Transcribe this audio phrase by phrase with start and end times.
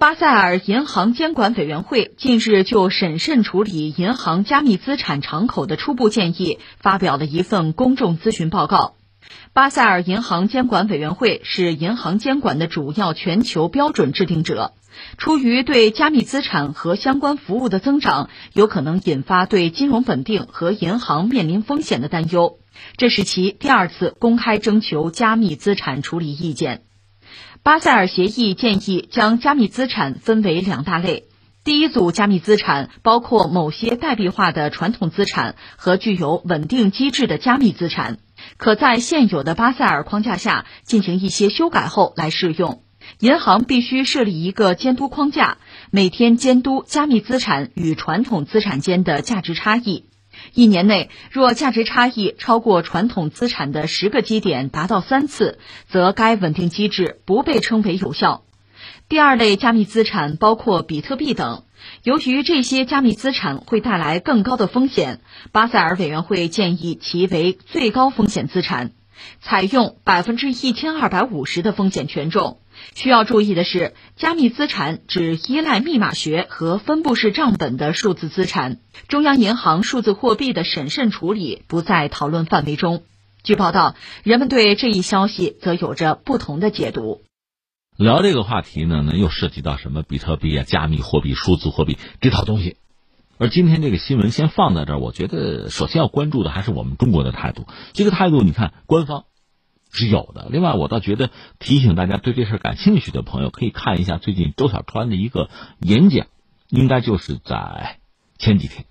[0.00, 8.94] 巴塞尔银行监管委员会近日就审慎处理银行加密资产敞口的初步建议发表了一份公众咨询报告。
[9.52, 14.72] 巴塞尔银行监管委员会是银行监管的主要全球标准制定者。
[15.18, 22.58] 出于对加密资产和相关服务的增长有可能引发对金融稳定和银行面临风险的担忧，
[22.96, 26.84] 这是其第二次公开征求加密资产处理意见。
[27.62, 31.24] 巴塞尔协议建议将加密资产分为两大类。
[31.62, 38.18] 第一组加密资产包括某些代币化的传统资产和具有稳定机制的加密资产，
[38.56, 42.82] 可在现有的巴塞尔框架下进行一些修改后来适用。
[43.18, 45.58] 银行必须设立一个监督框架，
[45.90, 50.09] 每天监督加密资产与传统资产间的价值差异。
[50.54, 55.58] 一年内，若价值差异超过传统资产的十个基点达到三次，
[55.88, 58.42] 则该稳定机制不被称为有效。
[59.08, 61.64] 第二类加密资产包括比特币等，
[62.02, 65.20] 由于这些加密资产会带来更高的风险，
[65.52, 68.92] 巴塞尔委员会建议其为最高风险资产，
[69.40, 72.58] 采用百分之一千二百五十的风险权重。
[72.94, 78.78] 需要注意的是，加密资产只依赖密码学和分布式账本的数字资产，
[79.08, 83.04] 中央银行数字货币的审慎处理不在讨论范围中。
[83.42, 87.22] 据报道，人们对这一消息则有着不同的解读。
[87.96, 92.76] 聊这个话题呢，那又涉及到什么比特币啊、加密货币、数字货币这套东西。
[93.38, 97.66] 而今天这个新闻先放在这儿，我觉得首先要关注的还是我们中国的态度。
[97.94, 99.24] 这个态度，你看官方。
[99.90, 100.48] 是有的。
[100.50, 106.26] 另外，我倒觉得提醒大家，对这事感兴趣的朋友可以看一下最近周小川的一个演讲，
[106.68, 107.98] 应该就是在
[108.38, 108.86] 前几天。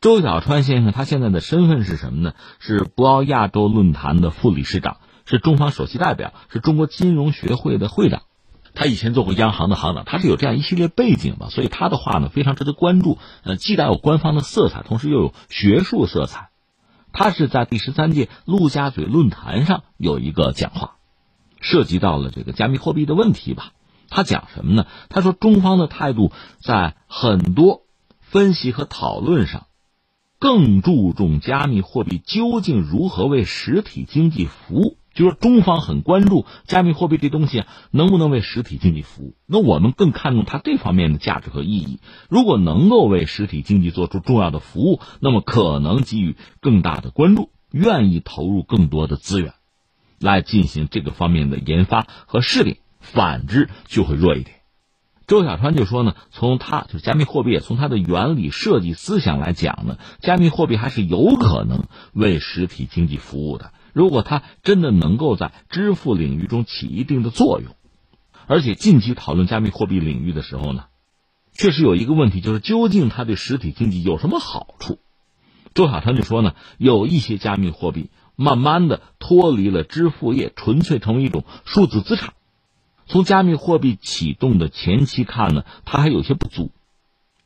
[0.00, 2.34] 周小川先生他现在的身份是什么呢？
[2.58, 8.22] 是博鳌亚洲论坛的副理事长，是中方首席代表，是中国金融学会的会长。
[8.74, 13.18] 他以前做过央行的行长，他是有这样一系列背景吧，所以他的话呢非常值得关注。
[13.42, 16.50] 呃，既带有官方的色彩，同时又有学术色彩。
[17.18, 20.96] 他是在第十三届陆家嘴论坛上有一个讲话，
[21.62, 23.72] 涉及到了这个加密货币的问题吧。
[24.10, 24.86] 他讲什么呢？
[25.08, 26.30] 他说中方的态度
[26.60, 27.84] 在很多
[28.20, 29.66] 分析和讨论上，
[30.38, 34.98] 更注重加密货币究竟如何为实体经济服务。
[35.16, 39.34] 就说中方很关注加密货币这东西啊，能不能为实体经济服务？
[39.46, 41.98] 那我们更看重它这方面的价值和意义。
[42.28, 49.54] 如果能够为实体经济做出重要的服务，那么可能给予更大的关注，愿意投入更多的资源，
[50.20, 52.76] 来进行这个方面的研发和试点。
[53.00, 54.56] 反之就会弱一点。
[55.28, 63.72] 周小川就说呢，从他就是加密货币，从它的原理、设计、思想来讲呢，加密货币还是有可能为实体经济服务的。
[63.96, 67.74] 如果它真的能够在支付领域中起一定的作用，
[68.46, 70.84] 而且近期讨论加密货币领域的时候呢，
[71.54, 74.98] 确实有一个问题，就是究竟它对实体经济有什么好处？
[75.72, 82.34] 周小川就说呢，有一些加密货币慢慢的脱离了支付业，纯粹成为一种数字资产。
[83.06, 86.70] 从加密货币启动的前期看呢，它还有些不足，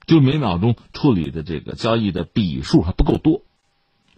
[0.05, 3.43] 就每秒钟处理的这个交易的笔数还不够多。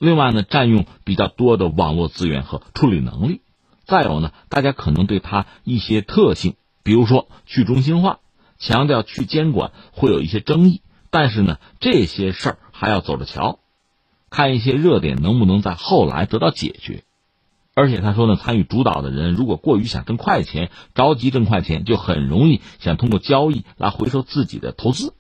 [0.03, 3.41] 另外呢，占用比较多的网络资源和处理能力，
[3.85, 8.19] 再有呢，大家可能对它一些特性，比如说去中心化、
[8.59, 10.83] 强调去监管，会有一些争议。
[11.11, 13.61] 但是呢，这些事儿还要走着瞧，
[14.29, 17.05] 看一些热点能不能在后来得到解决。
[17.77, 25.15] 而且他说呢，参与主导的人如果过于想挣快钱、着急挣快钱，就很容易想通过交易来回收自己的投资，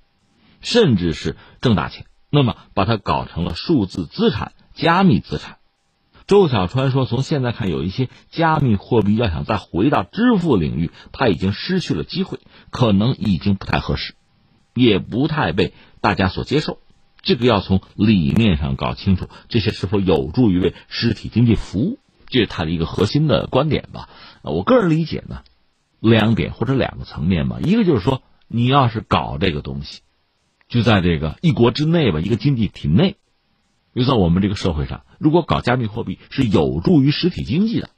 [0.61, 2.07] 甚至是挣大钱。
[2.31, 4.51] 那么把它搞成了数字资产。
[4.75, 5.59] 加密资产，
[6.27, 12.39] 周小川说：“从现在看，有一些加密货币要想再回到支付领域，它已经失去了机会，
[12.71, 14.15] 可能已经不太合适，
[14.75, 16.79] 也不太被大家所接受。
[17.21, 24.09] 这个要从理念上搞清楚，这些是否有助于为实体经济服务，这是他的一个核心的观点吧。
[24.43, 25.43] 我个人理解呢，
[26.01, 27.59] 两点或者两个层面吧。
[27.63, 30.01] 一个就是说，你要是搞这个东西，
[30.69, 33.17] 就在这个一国之内吧，一个经济体内。”
[33.93, 37.91] 又在我们这个社会上，如果搞加密货币是有助于实体经济的，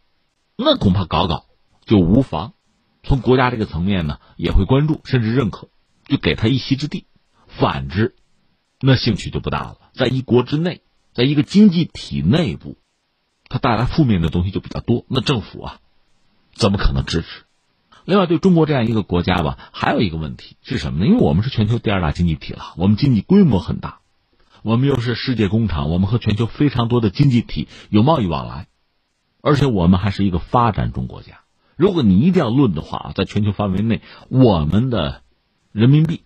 [0.56, 1.46] 那恐怕搞搞
[1.84, 2.54] 就无妨。
[3.02, 5.68] 从国家这个层面呢，也会关注甚至认可，
[6.06, 7.06] 就给他一席之地。
[7.46, 8.16] 反之，
[8.80, 9.76] 那兴趣就不大了。
[9.92, 10.80] 在一国之内，
[11.12, 12.78] 在一个经济体内部，
[13.48, 15.04] 它带来负面的东西就比较多。
[15.08, 15.80] 那政府啊，
[16.54, 17.44] 怎么可能支持？
[18.04, 21.06] 另外，对中国这样一个国家吧，还有一个问题是什么呢？
[21.06, 24.00] 因为我们是全球第二大经济体了，我们经济规模很大。
[24.64, 28.66] 我们又是世界工厂，我们和全球非常多的经济体有贸易往来，
[29.42, 31.40] 而且我们还是一个发展中国家。
[31.76, 34.00] 如果你一定要论的话啊，在全球范围内，
[34.30, 35.20] 我们的
[35.70, 36.22] 人民币，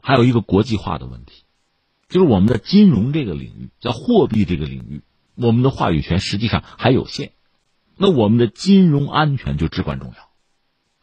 [0.00, 1.42] 还有一个国际化的问题，
[2.08, 5.02] 就是我们的金融这个领域，叫货币这个领域，
[5.34, 7.32] 我们的话语权实际上还有限。
[7.96, 10.31] 那我们的金融安全就至关重要。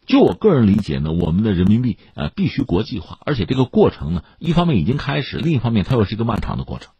[0.09, 6.93] 就我个人理解呢，我们的人民币呃必须国际化，而且这个过程呢，一方面已经开始，另一方面它又是一个漫长的过程。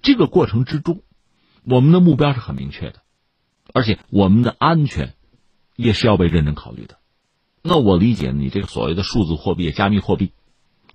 [0.00, 1.02] 这个过程之中，
[1.62, 3.02] 我们的目标是很明确的，
[3.74, 5.12] 而且我们的安全
[5.76, 6.96] 也是要被认真考虑的。
[7.60, 10.32] 那我理解你这个所谓的数字货币、加密货币，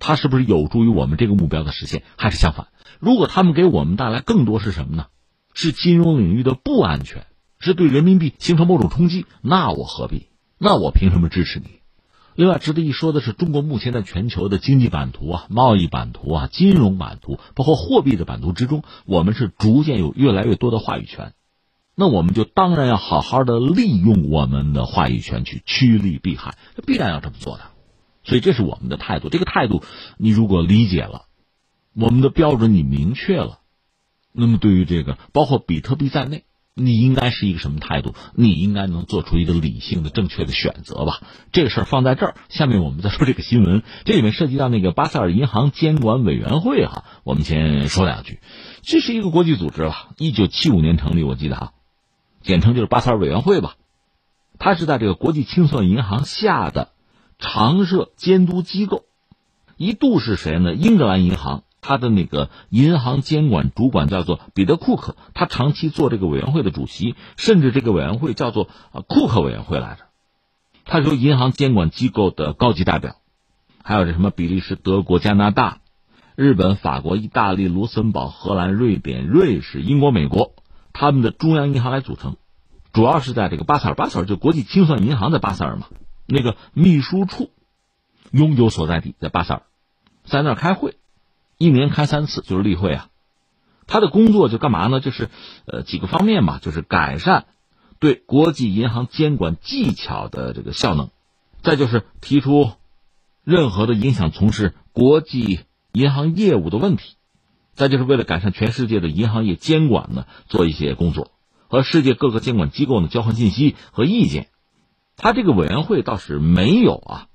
[0.00, 2.02] 它是不是有助于我们这个目标的实现？
[2.16, 2.66] 还是相反？
[2.98, 5.06] 如果他们给我们带来更多是什么呢？
[5.54, 7.26] 是金融领域的不安全。
[7.60, 10.29] 是对人民币形成某种冲击，那我何必？
[10.62, 11.80] 那我凭什么支持你？
[12.34, 21.32] 另外，值得一说的是，中国目前在全球的经济版图啊、贸易版图啊、金融版图，包括货币的版图之中，我们是逐渐有越来越多的话语权。
[21.94, 27.62] 那我们就当然要好好的利用我们的话语权去趋利避害，这必然要这么做的。
[28.22, 29.30] 所以，这是我们的态度。
[29.30, 29.82] 这个态度，
[30.18, 31.22] 你如果理解了，
[31.94, 33.60] 我们的标准你明确了，
[34.30, 36.44] 那么对于这个，包括比特币在内。
[36.74, 38.14] 你应该是一个什么态度？
[38.34, 41.20] 你应该能做出一个理性的、正确的选择吧。
[41.52, 43.82] 这个事儿放在这儿，下面我们再说这个新闻。
[44.04, 48.40] 这里面涉及到那个巴塞尔银行监管委员会哈，我们先说两句。
[48.82, 50.08] 这是一个国际组织吧？
[50.16, 51.72] 一九七五年成立，我记得哈，
[52.40, 53.74] 简称就是巴塞尔委员会吧。
[54.58, 56.92] 它是在这个国际清算银行下的
[57.38, 59.04] 常设监督机构，
[59.76, 60.72] 一度是谁呢？
[60.72, 61.64] 英格兰银行。
[61.80, 70.04] 他的那个银行监管主管叫做彼得库克，他长期做这个委员会的主席，甚至这个委员会叫做呃库克委员会来着。
[70.84, 73.16] 他说银行监管机构的高级代表，
[73.82, 75.78] 还有这什么比利时、德国、加拿大、
[76.36, 80.54] 日本、法国、意大利、卢森堡、荷兰、瑞典、瑞士、英国、美国
[80.92, 82.36] 他们的中央银行来组成，
[82.92, 85.86] 主要是在这个巴塞尔，巴塞尔就国际清算银行在巴塞尔嘛，
[86.26, 87.50] 那个秘书处
[88.32, 89.62] 永久所在地在巴塞尔，
[90.24, 90.96] 在那儿开会。
[91.60, 93.08] 一年开三次，就是例会啊。
[93.86, 95.00] 他的工作就干嘛呢？
[95.00, 95.28] 就是
[95.66, 97.44] 呃几个方面嘛，就是改善
[97.98, 101.10] 对国际银行监管技巧的这个效能，
[101.62, 102.72] 再就是提出
[103.44, 105.60] 任何的影响从事国际
[105.92, 107.16] 银行业务的问题，
[107.74, 111.30] 再就是为了改善全世界的银行业监管呢，做一些工作，
[111.68, 114.48] 和世界各个监管机构呢交换信息和意见。
[115.18, 117.26] 他这个委员会倒是没有啊，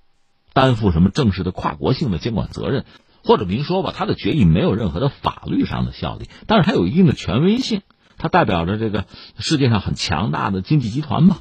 [0.53, 2.85] 担负什么正式的跨国性的监管责任。
[3.25, 7.81] 或者明说吧，他的决议没有任何的法律上的效力，但是它有一定的权威性，
[8.17, 9.05] 它代表着这个
[9.39, 11.39] 世界上很强大的经济集团嘛，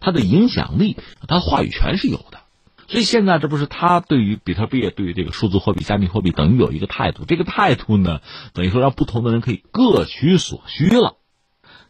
[0.00, 0.96] 它的影响力，
[1.28, 2.40] 它话语权是有的。
[2.88, 8.20] 所以现在这不是他对于比特币、对于这个数字货币、加密货币等于有一个态度，这个态度呢，
[8.52, 11.14] 等于说让不同的人可以各取所需了。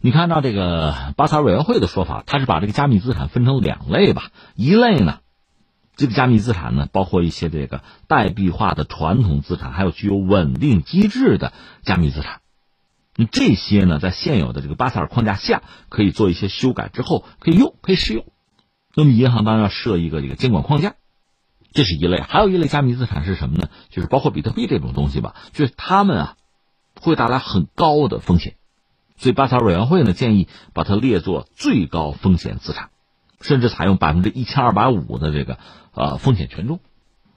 [0.03, 5.21] 你看到这个巴萨尔委员会的说法，他是把这个加密资产分成两类吧，一类呢。
[6.00, 11.52] 这个加密资产呢，包括一些这个代币化的传统资产，还有具有稳定机制的
[11.82, 12.41] 加密资产。
[13.17, 18.25] 你这些呢，在现有的这个巴塞尔框架下，可以做一些修改之后可以用，可以适用。
[18.94, 20.94] 那么银行当然要设一个这个监管框架，
[21.75, 22.23] 这是一类。
[22.23, 23.69] 还有一类加密资产是什么呢？
[23.91, 26.37] 就是包括比特币这种东西吧，就是他们啊
[26.99, 28.55] 会带来很高的风险，
[29.19, 32.89] 所以巴塞尔委员会呢建议把它列作最高风险资产，
[33.40, 35.58] 甚至采用百分之一千二百五的这个。
[35.92, 36.78] 啊，风险权重，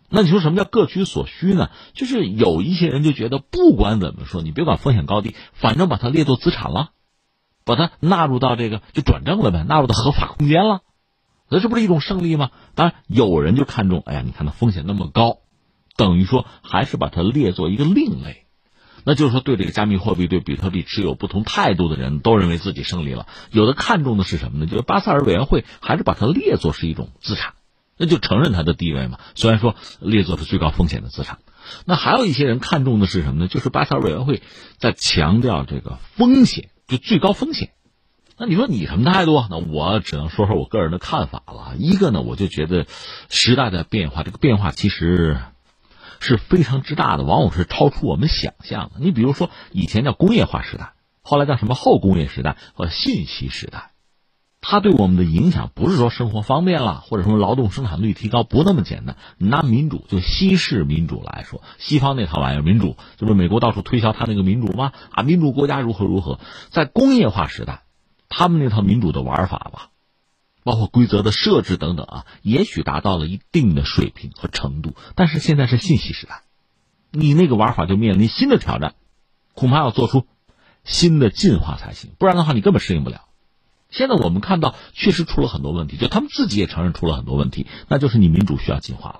[0.10, 1.72] 那你说什么叫各取所需呢？
[1.96, 6.92] 就是有一些人就觉得，不管怎么说，你别管风险高低，反正把它列作资产了，
[7.66, 10.82] 把它纳入到这个就转正了呗，纳入到合法空间了，
[11.50, 12.52] 那这不是一种胜利吗？
[12.76, 15.40] 当然，有人就看中，哎呀，你看它风险那么高，
[15.98, 18.43] 等于说还是把它列作一个另类，
[19.04, 23.28] 那就是说对这个加密货币、对比特币持有不同态度的人都认为自己胜利了。
[23.52, 24.66] 有的看重的是什么呢？
[24.66, 27.54] 就是巴塞尔委员会还是把它列作是一种资产。
[27.96, 29.20] 那就承认它的地位嘛。
[29.36, 31.38] 虽然说列作是最高风险的资产，
[31.86, 33.48] 那还有一些人看重的是什么呢？
[33.48, 34.42] 就是巴塞尔委员会
[34.78, 37.70] 在强调这个风险，就最高风险。
[38.36, 39.46] 那你说你什么态度？
[39.48, 41.76] 那我只能说说我个人的看法了。
[41.78, 42.88] 一个呢，我就觉得
[43.30, 45.38] 时代的变化，这个变化其实
[46.24, 49.00] 是非常之大的，往往是超出我们想象的。
[49.00, 53.92] 你比如说，以前叫工业化时代，后来叫什么后工业时代和信息时代。
[54.66, 59.18] 它对我们的影响不是说生活方便了，或者说劳动生产率提高，不那么简单。
[59.38, 64.94] 拿民主，就西式民主来说，西方那套玩意儿，民主就是美国到处推销他那个民主吗？
[65.12, 66.40] 啊，民主国家如何如何？
[66.70, 67.84] 在工业化时代，
[68.30, 69.90] 他们那套民主的玩法吧，
[70.64, 74.96] 包括规则的设置等等啊，也许达到了一定的水平和程度。
[75.16, 76.44] 但是现在是信息时代，
[77.12, 78.96] 你那个玩法就面临新的挑战，
[79.54, 80.26] 恐怕要做出
[80.84, 83.26] 新的进化才行，不然的话你根本适应不了。
[83.90, 89.20] 现在我们看到，确实出了很多问题，就他们自己也承认出了很多问题，那就是你民主需要进化了。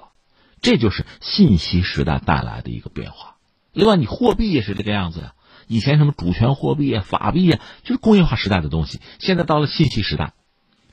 [0.62, 3.36] 这就是信息时代带来的一个变化。
[3.72, 5.34] 另外，你货币也是这个样子呀。
[5.68, 9.00] 以前什么主权货币啊、法币啊，就是工业化时代的东西。
[9.20, 10.34] 现在到了信息时代，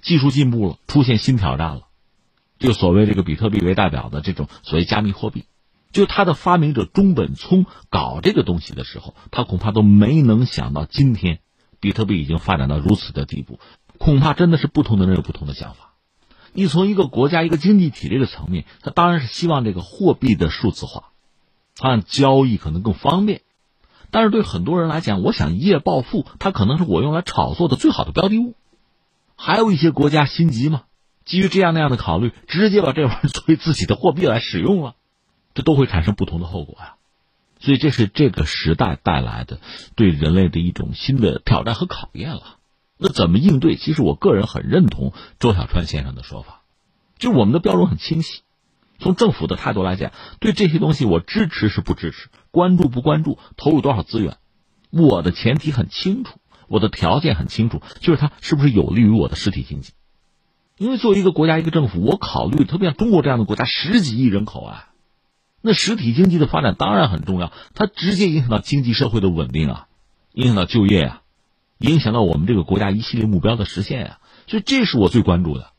[0.03, 1.83] 技术进步了，出现新挑战了。
[2.59, 5.45] 就所谓这个比特币为代表的这种所谓加密货币，
[5.93, 11.41] 就它的发明者中本聪搞这个东西的时候，他恐怕都没能想到今天
[11.81, 13.59] 比特币已经发展到如此的地步。
[13.99, 15.95] 恐怕真的是不同的人有不同的想法。
[16.53, 21.13] 你从一个国家、一个经济体这个层面，他当然是希望这个货币的数字化，
[21.79, 23.43] 按交易可能更方便。
[24.11, 28.55] 但是对很多人来讲，我想一夜暴富，它可能是我用来炒作的最好的标的物。
[29.43, 30.83] 还有一些国家心急嘛，
[31.25, 34.97] 基于这样那样的考虑，直接把这玩意儿作为自己的货币来使用了，
[35.55, 36.97] 这都会产生不同的后果呀。
[37.59, 39.59] 所以这是这个时代带来的
[39.95, 42.59] 对人类的一种新的挑战和考验了。
[42.99, 43.77] 那怎么应对？
[43.77, 46.61] 其实我个人很认同周小川先生的说法，
[47.19, 48.43] 就我们的标准很清晰。
[48.99, 54.37] 从政府的态度来讲，对这些东西我支持是不支持，关注不关注，投入多少资源，
[54.91, 56.40] 我的前提很清楚，
[56.71, 59.91] 我的条件很清楚，就是它是不是有利于我的实体经济。
[60.79, 64.89] 因为作为一个国家一个政府，我考虑，特别像中国这样的国家，十几亿人口啊，
[65.61, 69.89] 那实体经济的发展当然很重要，它直接影响到经济社会的稳定啊，
[70.33, 71.23] 影响到就业啊，
[71.79, 75.73] 影响到我们这个国家一系列目标的实现啊，所以这是我最关注的，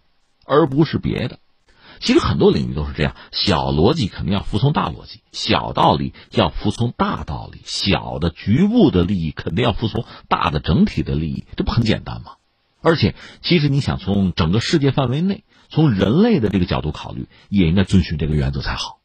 [0.45, 1.39] 而不是别的。
[2.01, 12.33] 其实很多领域都是这样，小逻辑肯定要服从大逻辑，小道理要服从大道理，小的局部的利益肯定要服从大的整体的利益，这不很简单吗？
[12.81, 19.00] 而且，其实你想从整个世界范围内，从人类的这个角度考虑，也应该遵循这个原则才好。